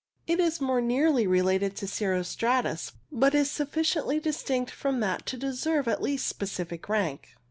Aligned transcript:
It 0.25 0.39
is 0.39 0.59
more 0.59 0.81
nearly 0.81 1.27
related 1.27 1.75
to 1.75 1.85
cirro 1.87 2.23
stratus, 2.23 2.93
but 3.11 3.35
is 3.35 3.51
sufficiently 3.51 4.19
distinct 4.19 4.71
from 4.71 4.99
that 5.01 5.27
to 5.27 5.37
deserve 5.37 5.87
at 5.87 6.01
least 6.01 6.25
specific 6.25 6.89
rank. 6.89 7.35